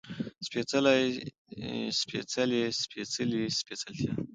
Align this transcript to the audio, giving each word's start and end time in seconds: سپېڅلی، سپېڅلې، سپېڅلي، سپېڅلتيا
سپېڅلی، 0.45 1.05
سپېڅلې، 1.99 2.61
سپېڅلي، 2.81 3.41
سپېڅلتيا 3.59 4.13